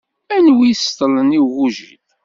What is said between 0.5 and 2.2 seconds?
wi iseṭṭlen i ugujil.